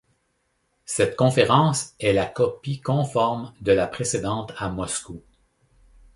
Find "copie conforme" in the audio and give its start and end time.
2.25-3.53